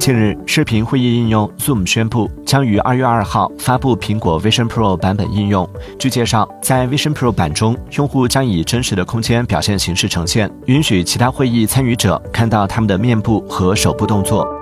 [0.00, 14.59] 近日视频会议应用 zoom 宣布将于二月二号发布苹果 vision pro 版本应用据介绍在 vision pro 版中用户将以真实的空间表现形式呈现允许其他会议参与者看到他们的面部和手部动作。